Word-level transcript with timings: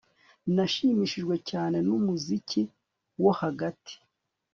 Nashimishijwe 0.55 1.35
cyane 1.49 1.77
numuziki 1.87 2.61
wo 3.21 3.31
hagati 3.41 3.93